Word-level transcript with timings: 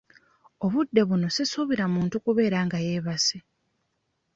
Obudde 0.65 1.01
buno 1.07 1.27
sisuubira 1.35 1.85
muntu 1.95 2.15
kubeera 2.25 2.59
nga 2.65 2.77
yeebase. 2.85 3.37